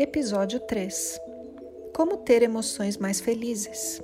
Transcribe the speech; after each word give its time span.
Episódio 0.00 0.60
3 0.60 1.20
Como 1.92 2.18
ter 2.18 2.44
emoções 2.44 2.96
mais 2.96 3.20
felizes. 3.20 4.00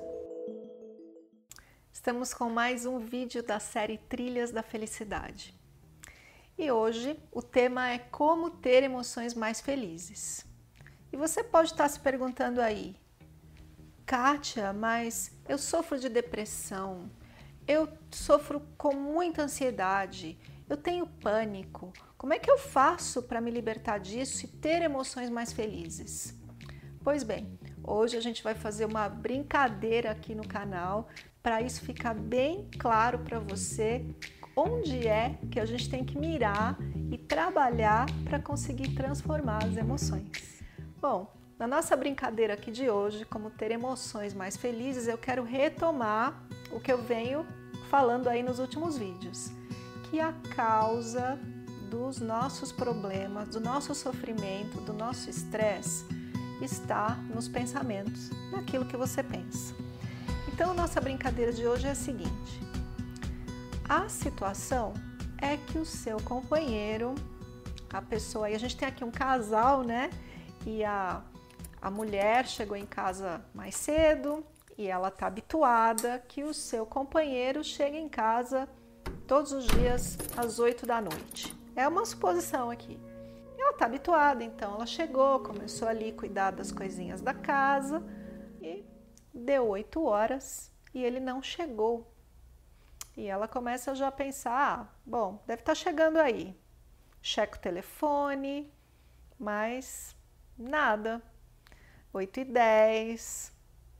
Estamos 1.93 2.35
com 2.35 2.51
mais 2.51 2.85
um 2.85 2.99
vídeo 2.99 3.45
da 3.45 3.61
série 3.61 3.99
Trilhas 3.99 4.51
da 4.51 4.61
Felicidade. 4.61 5.55
E 6.59 6.69
hoje 6.69 7.17
o 7.31 7.41
tema 7.41 7.91
é 7.91 8.01
como 8.01 8.51
ter 8.51 8.83
emoções 8.83 9.35
mais 9.35 9.61
felizes. 9.61 10.45
E 11.13 11.17
você 11.17 11.45
pode 11.45 11.71
estar 11.71 11.89
se 11.89 12.01
perguntando 12.01 12.61
aí, 12.61 12.97
Kátia, 14.05 14.73
mas 14.73 15.31
eu 15.49 15.59
sofro 15.59 15.97
de 15.97 16.09
depressão, 16.09 17.09
eu 17.69 17.89
sofro 18.11 18.61
com 18.77 18.97
muita 18.97 19.43
ansiedade, 19.43 20.37
eu 20.69 20.77
tenho 20.77 21.07
pânico. 21.07 21.93
Como 22.25 22.33
é 22.33 22.39
que 22.39 22.51
eu 22.51 22.57
faço 22.57 23.23
para 23.23 23.39
me 23.39 23.51
libertar 23.51 23.99
disso 23.99 24.47
e 24.47 24.49
ter 24.49 24.81
emoções 24.81 25.29
mais 25.29 25.53
felizes? 25.53 26.35
Pois 27.03 27.23
bem, 27.23 27.59
hoje 27.87 28.17
a 28.17 28.21
gente 28.23 28.43
vai 28.43 28.55
fazer 28.55 28.87
uma 28.87 29.11
brincadeira 29.11 30.13
aqui 30.13 30.35
no 30.35 30.49
canal 30.49 31.07
para 31.43 31.61
isso 31.61 31.83
ficar 31.83 32.15
bem 32.15 32.67
claro 32.79 33.19
para 33.19 33.39
você 33.39 34.07
onde 34.57 35.07
é 35.07 35.39
que 35.51 35.61
a 35.61 35.67
gente 35.67 35.91
tem 35.91 36.03
que 36.03 36.17
mirar 36.17 36.79
e 37.11 37.19
trabalhar 37.19 38.07
para 38.25 38.39
conseguir 38.41 38.95
transformar 38.95 39.63
as 39.63 39.77
emoções. 39.77 40.63
Bom, 40.99 41.31
na 41.59 41.67
nossa 41.67 41.95
brincadeira 41.95 42.55
aqui 42.55 42.71
de 42.71 42.89
hoje, 42.89 43.27
como 43.27 43.51
ter 43.51 43.71
emoções 43.71 44.33
mais 44.33 44.57
felizes, 44.57 45.09
eu 45.09 45.19
quero 45.19 45.45
retomar 45.45 46.43
o 46.73 46.81
que 46.81 46.91
eu 46.91 47.03
venho 47.03 47.47
falando 47.91 48.29
aí 48.29 48.43
nos 48.43 48.59
últimos 48.59 48.97
vídeos 48.97 49.53
que 50.09 50.21
a 50.21 50.33
causa 50.57 51.39
dos 51.95 52.19
nossos 52.19 52.73
problemas, 52.73 53.51
do 53.51 53.61
nosso 53.61 53.95
sofrimento, 53.95 54.81
do 54.81 54.93
nosso 54.93 55.31
estresse 55.31 56.05
está 56.61 57.11
nos 57.33 57.47
pensamentos, 57.47 58.31
naquilo 58.51 58.85
que 58.85 58.97
você 58.97 59.23
pensa. 59.23 59.73
Então, 60.49 60.75
nossa 60.75 61.01
brincadeira 61.01 61.53
de 61.53 61.65
hoje 61.65 61.87
é 61.87 61.91
a 61.91 61.95
seguinte: 61.95 62.61
a 63.89 64.09
situação 64.09 64.93
é 65.41 65.57
que 65.57 65.79
o 65.79 65.85
seu 65.85 66.21
companheiro, 66.21 67.15
a 67.93 68.03
pessoa, 68.03 68.51
e 68.51 68.57
a 68.57 68.59
gente 68.59 68.77
tem 68.77 68.89
aqui 68.89 69.05
um 69.05 69.11
casal, 69.13 69.85
né? 69.85 70.11
E 70.67 70.83
a, 70.83 71.23
a 71.81 71.91
mulher 71.91 72.49
chegou 72.49 72.77
em 72.77 72.87
casa 72.87 73.41
mais 73.55 73.77
cedo 73.77 74.45
e 74.77 74.89
ela 74.89 75.09
está 75.09 75.29
habituada 75.29 76.19
que 76.27 76.43
o 76.43 76.53
seu 76.53 76.85
companheiro 76.85 77.63
chegue 77.63 77.97
em 77.97 78.09
casa 78.09 78.69
todos 79.29 79.53
os 79.53 79.65
dias 79.69 80.19
às 80.37 80.59
8 80.59 80.87
da 80.87 81.01
noite. 81.01 81.64
É 81.77 81.87
uma 81.89 82.05
suposição 82.05 82.71
aqui. 82.71 83.01
Ela 83.59 83.73
está 83.73 83.87
habituada, 83.87 84.45
então 84.45 84.75
ela 84.75 84.87
chegou, 84.87 85.41
começou 85.41 85.89
ali 85.89 86.11
a 86.11 86.15
cuidar 86.15 86.51
das 86.51 86.71
coisinhas 86.71 87.21
da 87.23 87.33
casa 87.33 88.03
e 88.61 88.85
deu 89.33 89.69
8 89.69 90.05
horas 90.05 90.71
e 90.93 91.03
ele 91.03 91.19
não 91.19 91.43
chegou. 91.43 92.15
E 93.17 93.27
ela 93.27 93.49
começa 93.49 93.95
já 93.95 94.09
a 94.09 94.13
pensar: 94.13 94.53
ah, 94.53 94.95
bom, 95.05 95.43
deve 95.47 95.63
estar 95.63 95.73
tá 95.73 95.77
chegando 95.77 96.19
aí. 96.19 96.55
Checa 97.23 97.57
o 97.57 97.61
telefone, 97.61 98.73
mas 99.39 100.15
nada. 100.59 101.23
8 102.13 102.41
e 102.41 102.45
10, 102.45 103.53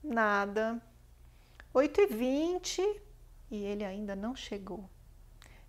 nada. 0.03 0.81
8 1.73 2.01
e 2.03 2.07
20 2.07 3.03
e 3.51 3.65
ele 3.65 3.85
ainda 3.85 4.15
não 4.15 4.35
chegou. 4.37 4.89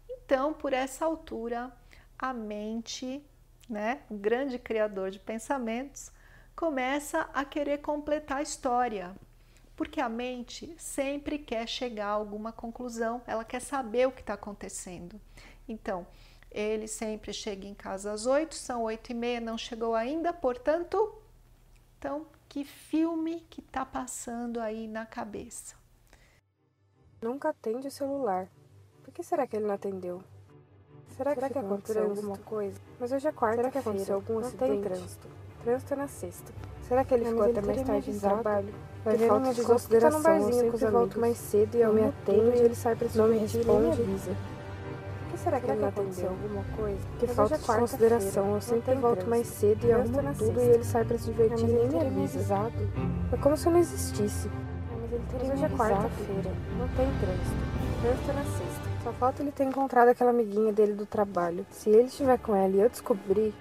Então, 0.10 0.54
por 0.54 0.74
essa 0.74 1.06
altura, 1.06 1.72
a 2.18 2.34
mente, 2.34 3.24
né, 3.70 4.02
o 4.10 4.16
grande 4.16 4.58
criador 4.58 5.12
de 5.12 5.20
pensamentos, 5.20 6.12
começa 6.56 7.30
a 7.34 7.44
querer 7.44 7.80
completar 7.80 8.38
a 8.38 8.42
história. 8.42 9.16
Porque 9.76 10.00
a 10.00 10.08
mente 10.08 10.74
sempre 10.78 11.38
quer 11.38 11.68
chegar 11.68 12.08
a 12.08 12.12
alguma 12.12 12.52
conclusão, 12.52 13.22
ela 13.28 13.44
quer 13.44 13.60
saber 13.60 14.08
o 14.08 14.12
que 14.12 14.22
está 14.22 14.36
acontecendo. 14.36 15.20
Então, 15.68 16.08
ele 16.50 16.88
sempre 16.88 17.34
chega 17.34 17.68
em 17.68 17.74
casa 17.74 18.14
às 18.14 18.26
oito, 18.26 18.56
são 18.56 18.84
oito 18.84 19.12
e 19.12 19.14
meia, 19.14 19.42
não 19.42 19.58
chegou 19.58 19.94
ainda, 19.94 20.32
portanto, 20.32 21.22
então, 22.00 22.26
que 22.48 22.64
filme 22.64 23.46
que 23.50 23.60
está 23.60 23.86
passando 23.86 24.62
aí 24.62 24.88
na 24.88 25.06
cabeça? 25.06 25.76
Nunca 27.22 27.50
atende 27.50 27.88
o 27.88 27.92
celular. 27.92 28.48
Por 29.04 29.14
que 29.14 29.24
será 29.24 29.46
que 29.46 29.58
ele 29.58 29.66
não 29.66 29.74
atendeu? 29.74 30.24
Será 31.18 31.34
que, 31.34 31.36
será 31.36 31.50
que 31.50 31.60
aconteceu 31.60 32.04
alguma 32.04 32.38
coisa? 32.40 32.80
Mas 33.00 33.12
hoje 33.12 33.28
é 33.28 33.32
quarta-feira, 33.32 34.14
algum 34.14 34.34
não 34.34 34.40
acidente? 34.42 34.72
tem 34.72 34.82
trânsito. 34.82 35.28
Trânsito 35.64 35.94
é 35.94 35.98
na 35.98 36.08
sexta. 36.08 36.52
Será 36.88 37.04
que 37.06 37.14
ele 37.14 37.26
ficou 37.26 37.44
até 37.44 37.62
mais 37.62 37.82
tarde 37.84 38.12
no 38.12 38.20
trabalho? 38.20 38.74
Vai 39.04 39.18
ver 39.18 39.28
falta 39.28 39.54
de 39.54 39.64
consideração, 39.64 40.22
tá 40.22 40.38
eu 40.38 40.52
sempre 40.54 40.88
volto 40.88 41.20
mais 41.20 41.38
cedo 41.38 41.76
e 41.76 41.82
eu 41.82 41.94
me 41.94 42.04
atendo 42.04 42.52
e 42.56 42.60
ele 42.60 42.76
sai 42.76 42.96
pra 42.96 43.08
se 43.08 43.18
não 43.18 43.28
me 43.28 43.38
responde. 43.38 44.02
que 45.32 45.38
será 45.38 45.60
que 45.60 45.72
ele 45.72 45.82
não 45.82 45.88
atendeu 45.88 46.30
alguma 46.30 46.64
coisa? 46.76 47.00
Que 47.20 47.28
Mas 47.28 47.36
falta 47.36 47.56
é 47.56 47.58
de 47.58 47.66
consideração, 47.66 48.56
eu 48.56 48.62
sempre 48.62 48.96
volto 48.96 49.30
mais 49.30 49.48
cedo 49.48 49.88
e 49.88 49.92
arrumo 49.94 50.36
tudo 50.38 50.60
e 50.60 50.64
ele 50.64 50.84
sai 50.84 51.06
pra 51.06 51.18
se 51.18 51.32
divertir 51.32 51.70
e 51.70 51.74
nem 51.74 51.88
me 51.88 52.24
avisa. 52.24 52.72
É 53.32 53.38
como 53.38 53.56
se 53.56 53.68
eu 53.68 53.72
não 53.72 53.80
existisse. 53.80 54.50
Mas 55.34 55.50
hoje 55.52 55.66
é 55.66 55.70
quarta-feira, 55.70 56.52
não 56.78 56.88
tem 56.90 57.08
trânsito. 57.20 57.76
Trânsito 58.02 58.32
é 58.32 58.34
na 58.34 58.44
sexta. 58.44 58.75
Só 59.06 59.14
falta 59.14 59.44
ele 59.44 59.52
ter 59.52 59.66
encontrado 59.66 60.08
aquela 60.08 60.32
amiguinha 60.32 60.74
dele 60.74 60.94
do 60.94 61.06
trabalho. 61.06 61.64
Se 61.70 61.92
ele 61.92 62.08
estiver 62.08 62.40
com 62.40 62.56
ela 62.56 62.76
e 62.76 62.80
eu 62.80 62.90
descobrir. 62.90 63.54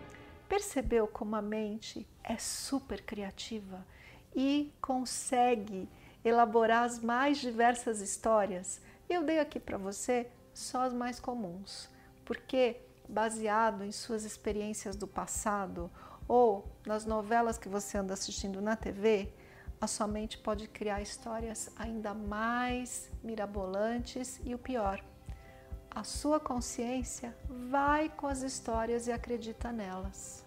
Percebeu 0.48 1.06
como 1.06 1.36
a 1.36 1.42
mente 1.42 2.08
é 2.22 2.38
super 2.38 3.02
criativa 3.02 3.86
e 4.34 4.72
consegue 4.80 5.86
elaborar 6.24 6.84
as 6.84 6.98
mais 6.98 7.36
diversas 7.36 8.00
histórias? 8.00 8.80
Eu 9.06 9.22
dei 9.22 9.38
aqui 9.38 9.60
para 9.60 9.76
você 9.76 10.28
só 10.54 10.80
as 10.80 10.94
mais 10.94 11.20
comuns, 11.20 11.90
porque 12.24 12.80
baseado 13.06 13.84
em 13.84 13.92
suas 13.92 14.24
experiências 14.24 14.96
do 14.96 15.06
passado 15.06 15.90
ou 16.26 16.64
nas 16.86 17.04
novelas 17.04 17.58
que 17.58 17.68
você 17.68 17.98
anda 17.98 18.14
assistindo 18.14 18.62
na 18.62 18.76
TV, 18.76 19.30
a 19.78 19.86
sua 19.86 20.06
mente 20.06 20.38
pode 20.38 20.68
criar 20.68 21.02
histórias 21.02 21.70
ainda 21.76 22.14
mais 22.14 23.10
mirabolantes 23.22 24.40
e 24.42 24.54
o 24.54 24.58
pior, 24.58 25.04
a 25.94 26.02
sua 26.02 26.40
consciência 26.40 27.34
vai 27.48 28.08
com 28.08 28.26
as 28.26 28.42
histórias 28.42 29.06
e 29.06 29.12
acredita 29.12 29.70
nelas. 29.70 30.44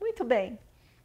Muito 0.00 0.22
bem, 0.24 0.58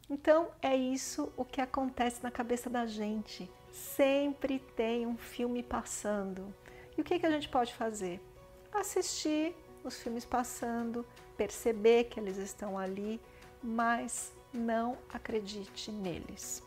então 0.09 0.51
é 0.61 0.75
isso 0.75 1.33
o 1.35 1.43
que 1.43 1.61
acontece 1.61 2.21
na 2.21 2.29
cabeça 2.29 2.69
da 2.69 2.85
gente. 2.85 3.49
Sempre 3.71 4.59
tem 4.75 5.07
um 5.07 5.17
filme 5.17 5.63
passando. 5.63 6.53
E 6.97 7.01
o 7.01 7.03
que, 7.03 7.17
que 7.17 7.25
a 7.25 7.31
gente 7.31 7.49
pode 7.49 7.73
fazer? 7.73 8.21
Assistir 8.71 9.55
os 9.83 9.97
filmes 9.97 10.25
passando, 10.25 11.05
perceber 11.37 12.05
que 12.05 12.19
eles 12.19 12.37
estão 12.37 12.77
ali, 12.77 13.19
mas 13.63 14.31
não 14.53 14.97
acredite 15.11 15.91
neles. 15.91 16.63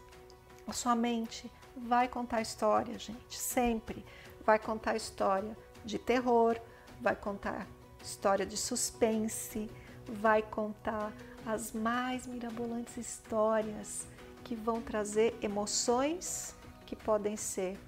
A 0.66 0.72
sua 0.72 0.96
mente 0.96 1.50
vai 1.76 2.08
contar 2.08 2.40
história, 2.40 2.98
gente, 2.98 3.38
sempre 3.38 4.04
vai 4.44 4.58
contar 4.58 4.96
história 4.96 5.56
de 5.84 5.98
terror, 5.98 6.58
vai 7.00 7.16
contar 7.16 7.66
história 8.02 8.44
de 8.44 8.56
suspense, 8.56 9.70
vai 10.06 10.42
contar 10.42 11.12
as 11.46 11.72
mais 11.72 12.26
mirabolantes 12.26 12.96
histórias 12.96 14.06
que 14.44 14.54
vão 14.54 14.80
trazer 14.80 15.36
emoções 15.40 16.54
que 16.86 16.96
podem 16.96 17.36
ser 17.36 17.78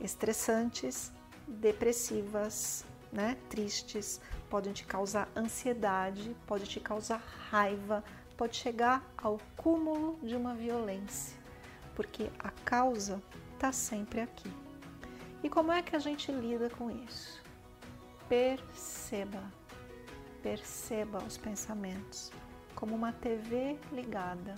estressantes, 0.00 1.10
depressivas, 1.46 2.84
né, 3.12 3.36
tristes, 3.48 4.20
podem 4.48 4.72
te 4.72 4.84
causar 4.84 5.28
ansiedade, 5.36 6.34
pode 6.46 6.66
te 6.66 6.80
causar 6.80 7.22
raiva, 7.50 8.02
pode 8.36 8.56
chegar 8.56 9.04
ao 9.16 9.38
cúmulo 9.56 10.18
de 10.22 10.34
uma 10.34 10.54
violência, 10.54 11.36
porque 11.94 12.30
a 12.38 12.50
causa 12.64 13.22
está 13.54 13.72
sempre 13.72 14.20
aqui. 14.20 14.50
E 15.42 15.48
como 15.48 15.72
é 15.72 15.82
que 15.82 15.96
a 15.96 15.98
gente 15.98 16.30
lida 16.30 16.70
com 16.70 16.90
isso? 16.90 17.41
Perceba, 18.32 19.42
perceba 20.42 21.18
os 21.18 21.36
pensamentos 21.36 22.32
como 22.74 22.94
uma 22.94 23.12
TV 23.12 23.78
ligada. 23.92 24.54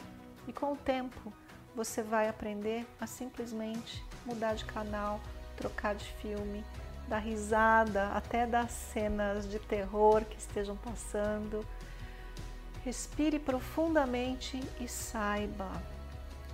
E 0.46 0.52
com 0.52 0.74
o 0.74 0.76
tempo, 0.76 1.32
você 1.74 2.00
vai 2.00 2.28
aprender 2.28 2.86
a 3.00 3.06
simplesmente 3.08 4.00
mudar 4.24 4.54
de 4.54 4.64
canal, 4.64 5.20
trocar 5.56 5.96
de 5.96 6.04
filme, 6.04 6.64
dar 7.08 7.18
risada 7.18 8.10
até 8.10 8.46
das 8.46 8.70
cenas 8.70 9.50
de 9.50 9.58
terror 9.58 10.24
que 10.24 10.38
estejam 10.38 10.76
passando. 10.76 11.66
Respire 12.84 13.40
profundamente 13.40 14.62
e 14.78 14.86
saiba. 14.86 15.68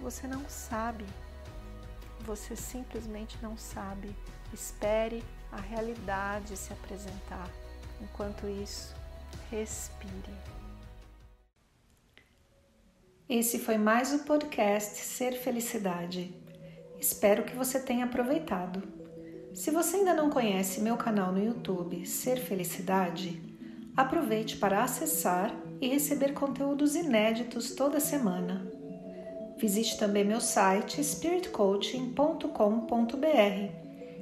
Você 0.01 0.27
não 0.27 0.49
sabe. 0.49 1.05
Você 2.21 2.57
simplesmente 2.57 3.37
não 3.43 3.59
sabe. 3.59 4.17
Espere 4.55 5.23
a 5.53 5.61
realidade 5.61 6.57
se 6.57 6.73
apresentar. 6.73 7.49
Enquanto 8.01 8.49
isso, 8.49 8.95
respire. 9.51 10.33
Esse 13.29 13.59
foi 13.59 13.79
mais 13.79 14.13
o 14.13 14.25
podcast 14.25 14.99
Ser 14.99 15.33
Felicidade. 15.33 16.35
Espero 16.99 17.45
que 17.45 17.55
você 17.55 17.79
tenha 17.79 18.05
aproveitado. 18.05 18.83
Se 19.55 19.71
você 19.71 19.97
ainda 19.97 20.15
não 20.15 20.31
conhece 20.31 20.81
meu 20.81 20.97
canal 20.97 21.33
no 21.33 21.45
YouTube 21.45 22.07
Ser 22.07 22.39
Felicidade, 22.39 23.41
aproveite 23.97 24.57
para 24.57 24.83
acessar 24.83 25.55
e 25.81 25.89
receber 25.89 26.33
conteúdos 26.33 26.95
inéditos 26.95 27.75
toda 27.75 28.01
semana. 28.01 28.67
Visite 29.59 29.99
também 29.99 30.25
meu 30.25 30.41
site 30.41 31.05
spiritcoaching.com.br 31.05 33.90